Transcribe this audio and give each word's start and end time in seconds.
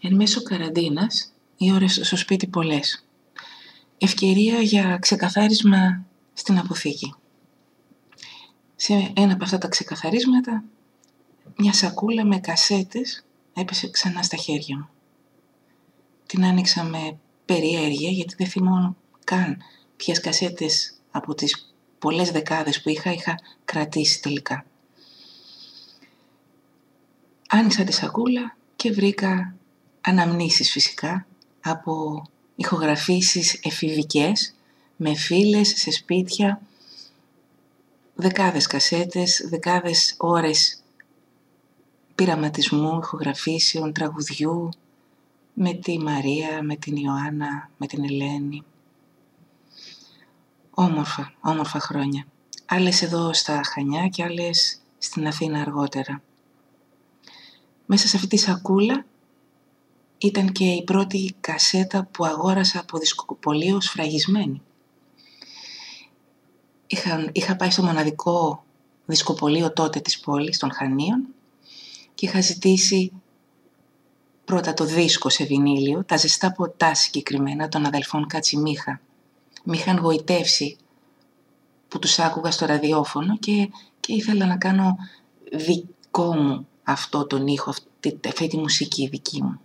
Εν 0.00 0.14
μέσω 0.14 0.42
καραντίνας, 0.42 1.32
οι 1.56 1.72
ώρες 1.72 2.00
στο 2.02 2.16
σπίτι 2.16 2.46
πολλές. 2.46 3.06
Ευκαιρία 3.98 4.60
για 4.60 4.98
ξεκαθάρισμα 5.00 6.04
στην 6.32 6.58
αποθήκη. 6.58 7.14
Σε 8.76 9.12
ένα 9.16 9.32
από 9.32 9.44
αυτά 9.44 9.58
τα 9.58 9.68
ξεκαθαρίσματα, 9.68 10.64
μια 11.56 11.72
σακούλα 11.72 12.24
με 12.24 12.38
κασέτες 12.38 13.24
έπεσε 13.54 13.90
ξανά 13.90 14.22
στα 14.22 14.36
χέρια 14.36 14.76
μου. 14.76 14.88
Την 16.26 16.44
άνοιξα 16.44 16.84
με 16.84 17.18
περιέργεια 17.44 18.10
γιατί 18.10 18.34
δεν 18.38 18.46
θυμόμουν 18.46 18.96
καν 19.24 19.56
ποιες 19.96 20.20
κασέτες 20.20 20.94
από 21.10 21.34
τις 21.34 21.74
πολλές 21.98 22.30
δεκάδες 22.30 22.82
που 22.82 22.88
είχα, 22.88 23.12
είχα 23.12 23.38
κρατήσει 23.64 24.22
τελικά. 24.22 24.64
Άνοιξα 27.48 27.84
τη 27.84 27.92
σακούλα 27.92 28.56
και 28.76 28.92
βρήκα 28.92 29.57
αναμνήσεις 30.08 30.70
φυσικά 30.70 31.26
από 31.60 32.22
ηχογραφήσεις 32.56 33.60
εφηβικές 33.62 34.54
με 34.96 35.14
φίλες 35.14 35.68
σε 35.76 35.90
σπίτια, 35.90 36.60
δεκάδες 38.14 38.66
κασέτες, 38.66 39.46
δεκάδες 39.48 40.14
ώρες 40.18 40.82
πειραματισμού, 42.14 42.98
ηχογραφήσεων, 42.98 43.92
τραγουδιού 43.92 44.68
με 45.54 45.74
τη 45.74 45.98
Μαρία, 45.98 46.62
με 46.62 46.76
την 46.76 46.96
Ιωάννα, 46.96 47.70
με 47.76 47.86
την 47.86 48.04
Ελένη. 48.04 48.62
Όμορφα, 50.70 51.32
όμορφα 51.40 51.80
χρόνια. 51.80 52.26
Άλλες 52.66 53.02
εδώ 53.02 53.32
στα 53.32 53.60
Χανιά 53.64 54.08
και 54.08 54.24
άλλες 54.24 54.80
στην 54.98 55.26
Αθήνα 55.26 55.60
αργότερα. 55.60 56.22
Μέσα 57.86 58.08
σε 58.08 58.16
αυτή 58.16 58.28
τη 58.28 58.36
σακούλα 58.36 59.04
ήταν 60.18 60.52
και 60.52 60.64
η 60.64 60.84
πρώτη 60.84 61.34
κασέτα 61.40 62.08
που 62.10 62.24
αγόρασα 62.24 62.80
από 62.80 62.98
δισκοπολείο 62.98 63.80
σφραγισμένη. 63.80 64.62
Είχα, 66.86 67.28
είχα 67.32 67.56
πάει 67.56 67.70
στο 67.70 67.82
μοναδικό 67.82 68.64
δισκοπολείο 69.06 69.72
τότε 69.72 70.00
της 70.00 70.20
πόλης, 70.20 70.58
των 70.58 70.72
Χανίων, 70.72 71.26
και 72.14 72.26
είχα 72.26 72.40
ζητήσει 72.40 73.12
πρώτα 74.44 74.74
το 74.74 74.84
δίσκο 74.84 75.28
σε 75.28 75.44
βινίλιο, 75.44 76.04
τα 76.04 76.16
ζεστά 76.16 76.52
ποτά 76.52 76.94
συγκεκριμένα 76.94 77.68
των 77.68 77.86
αδελφών 77.86 78.26
Κατσιμίχα. 78.26 79.00
Μ' 79.64 79.72
είχαν 79.72 79.98
γοητεύσει 79.98 80.76
που 81.88 81.98
τους 81.98 82.18
άκουγα 82.18 82.50
στο 82.50 82.66
ραδιόφωνο 82.66 83.38
και, 83.38 83.70
και 84.00 84.12
ήθελα 84.12 84.46
να 84.46 84.56
κάνω 84.56 84.96
δικό 85.52 86.34
μου 86.34 86.66
αυτό 86.82 87.26
τον 87.26 87.46
ήχο, 87.46 87.70
αυτή, 87.70 88.20
αυτή 88.28 88.46
τη 88.46 88.56
μουσική 88.56 89.08
δική 89.08 89.42
μου. 89.42 89.60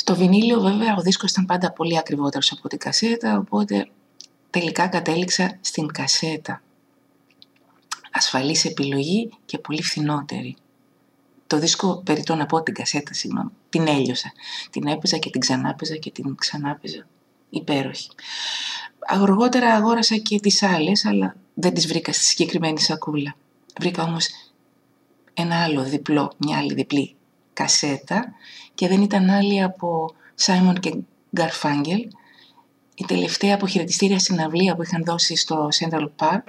Στο 0.00 0.16
βινίλιο 0.16 0.60
βέβαια 0.60 0.94
ο 0.98 1.00
δίσκος 1.00 1.30
ήταν 1.30 1.44
πάντα 1.44 1.72
πολύ 1.72 1.98
ακριβότερος 1.98 2.52
από 2.52 2.68
την 2.68 2.78
κασέτα, 2.78 3.38
οπότε 3.38 3.88
τελικά 4.50 4.88
κατέληξα 4.88 5.58
στην 5.60 5.86
κασέτα. 5.86 6.62
Ασφαλής 8.12 8.64
επιλογή 8.64 9.30
και 9.44 9.58
πολύ 9.58 9.82
φθηνότερη. 9.82 10.56
Το 11.46 11.58
δίσκο, 11.58 12.02
περί 12.04 12.22
το 12.22 12.34
να 12.34 12.46
πω 12.46 12.62
την 12.62 12.74
κασέτα, 12.74 13.14
συγγνώμη, 13.14 13.50
την 13.68 13.86
έλειωσα. 13.86 14.32
Την 14.70 14.86
έπαιζα 14.86 15.16
και 15.16 15.30
την 15.30 15.40
ξανάπαιζα 15.40 15.96
και 15.96 16.10
την 16.10 16.34
ξανάπαιζα. 16.34 17.06
Υπέροχη. 17.50 18.08
Αργότερα 18.98 19.74
αγόρασα 19.74 20.16
και 20.16 20.40
τις 20.40 20.62
άλλες, 20.62 21.04
αλλά 21.04 21.36
δεν 21.54 21.74
τις 21.74 21.86
βρήκα 21.86 22.12
στη 22.12 22.24
συγκεκριμένη 22.24 22.80
σακούλα. 22.80 23.34
Βρήκα 23.80 24.02
όμως 24.02 24.28
ένα 25.34 25.62
άλλο 25.62 25.82
διπλό, 25.82 26.32
μια 26.38 26.58
άλλη 26.58 26.74
διπλή 26.74 27.14
κασέτα 27.60 28.32
και 28.74 28.88
δεν 28.88 29.02
ήταν 29.02 29.30
άλλη 29.30 29.62
από 29.62 30.14
Simon 30.44 30.74
και 30.80 30.94
Garfunkel, 31.36 32.08
η 32.94 33.04
τελευταία 33.06 33.54
αποχαιρετιστήρια 33.54 34.18
συναυλία 34.18 34.76
που 34.76 34.82
είχαν 34.82 35.04
δώσει 35.04 35.36
στο 35.36 35.68
Central 35.80 36.08
Park, 36.16 36.44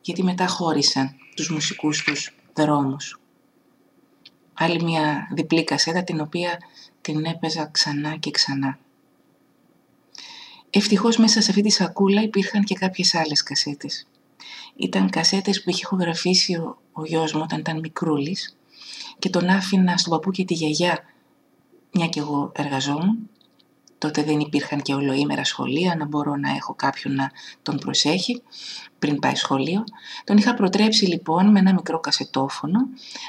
γιατί 0.00 0.22
μετά 0.22 0.46
χώρισαν 0.46 1.16
τους 1.36 1.50
μουσικούς 1.50 2.02
τους 2.02 2.34
δρόμους. 2.54 3.20
Άλλη 4.54 4.82
μια 4.82 5.28
διπλή 5.34 5.64
κασέτα 5.64 6.02
την 6.04 6.20
οποία 6.20 6.58
την 7.00 7.24
έπαιζα 7.24 7.68
ξανά 7.72 8.16
και 8.16 8.30
ξανά. 8.30 8.78
Ευτυχώς 10.70 11.16
μέσα 11.16 11.40
σε 11.40 11.50
αυτή 11.50 11.62
τη 11.62 11.70
σακούλα 11.70 12.22
υπήρχαν 12.22 12.64
και 12.64 12.74
κάποιες 12.74 13.14
άλλες 13.14 13.42
κασέτες. 13.42 14.06
Ήταν 14.76 15.10
κασέτες 15.10 15.62
που 15.62 15.70
είχε 15.70 15.80
ηχογραφήσει 15.82 16.54
ο, 16.54 16.78
ο 16.92 17.04
γιος 17.04 17.32
μου 17.32 17.40
όταν 17.44 17.58
ήταν 17.58 17.80
μικρούλης 17.80 18.54
και 19.18 19.30
τον 19.30 19.48
άφηνα 19.48 19.96
στον 19.96 20.12
παππού 20.12 20.30
και 20.30 20.44
τη 20.44 20.54
γιαγιά, 20.54 20.98
μια 21.92 22.06
και 22.06 22.20
εγώ 22.20 22.52
εργαζόμουν. 22.54 23.28
Τότε 23.98 24.22
δεν 24.22 24.40
υπήρχαν 24.40 24.82
και 24.82 24.94
ολοήμερα 24.94 25.44
σχολεία, 25.44 25.96
να 25.96 26.06
μπορώ 26.06 26.36
να 26.36 26.50
έχω 26.50 26.74
κάποιον 26.74 27.14
να 27.14 27.30
τον 27.62 27.78
προσέχει 27.78 28.42
πριν 28.98 29.18
πάει 29.18 29.34
σχολείο. 29.34 29.84
Τον 30.24 30.36
είχα 30.36 30.54
προτρέψει 30.54 31.06
λοιπόν 31.06 31.50
με 31.50 31.58
ένα 31.58 31.72
μικρό 31.72 32.00
κασετόφωνο 32.00 32.78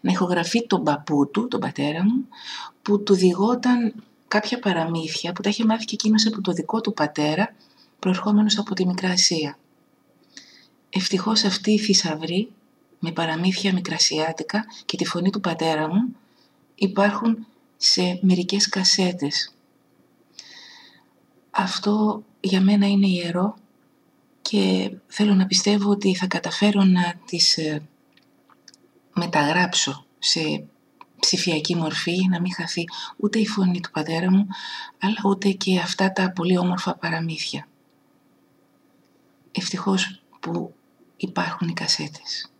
να 0.00 0.10
ηχογραφεί 0.10 0.66
τον 0.66 0.82
παππού 0.82 1.30
του, 1.30 1.48
τον 1.48 1.60
πατέρα 1.60 2.04
μου, 2.04 2.28
που 2.82 3.02
του 3.02 3.14
διηγόταν 3.14 3.94
κάποια 4.28 4.58
παραμύθια 4.58 5.32
που 5.32 5.42
τα 5.42 5.48
είχε 5.48 5.64
μάθει 5.64 5.84
και 5.84 5.94
εκείνος 5.94 6.26
από 6.26 6.40
το 6.40 6.52
δικό 6.52 6.80
του 6.80 6.92
πατέρα, 6.92 7.54
προερχόμενος 7.98 8.58
από 8.58 8.74
τη 8.74 8.86
Μικρά 8.86 9.10
Ασία. 9.10 9.58
Ευτυχώς 10.90 11.44
αυτή 11.44 11.70
η 11.70 11.78
θησαυρή 11.78 12.48
με 12.98 13.12
παραμύθια 13.12 13.72
μικρασιάτικα 13.72 14.64
και 14.84 14.96
τη 14.96 15.04
φωνή 15.04 15.30
του 15.30 15.40
πατέρα 15.40 15.88
μου 15.88 16.16
υπάρχουν 16.74 17.46
σε 17.76 18.18
μερικές 18.22 18.68
κασέτες. 18.68 19.54
Αυτό 21.50 22.22
για 22.40 22.60
μένα 22.60 22.86
είναι 22.86 23.06
ιερό 23.06 23.56
και 24.42 24.90
θέλω 25.06 25.34
να 25.34 25.46
πιστεύω 25.46 25.90
ότι 25.90 26.14
θα 26.14 26.26
καταφέρω 26.26 26.84
να 26.84 27.14
τις 27.24 27.56
ε, 27.56 27.82
μεταγράψω 29.14 30.04
σε 30.18 30.64
ψηφιακή 31.20 31.76
μορφή, 31.76 32.26
να 32.30 32.40
μην 32.40 32.54
χαθεί 32.54 32.84
ούτε 33.16 33.38
η 33.38 33.46
φωνή 33.46 33.80
του 33.80 33.90
πατέρα 33.90 34.30
μου, 34.30 34.46
αλλά 34.98 35.16
ούτε 35.24 35.50
και 35.50 35.78
αυτά 35.78 36.12
τα 36.12 36.32
πολύ 36.32 36.58
όμορφα 36.58 36.94
παραμύθια. 36.94 37.68
Ευτυχώς 39.52 40.22
που 40.40 40.74
υπάρχουν 41.16 41.68
οι 41.68 41.72
κασέτες. 41.72 42.52